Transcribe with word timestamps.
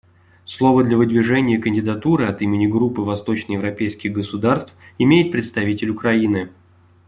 Слово 0.45 0.83
для 0.83 0.97
выдвижения 0.97 1.59
кандидатуры 1.61 2.25
от 2.25 2.41
имени 2.41 2.65
Группы 2.65 3.01
восточноевропейских 3.01 4.11
государств 4.11 4.75
имеет 4.97 5.31
представитель 5.31 5.91
Украины. 5.91 6.49